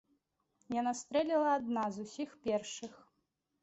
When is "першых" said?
2.49-2.93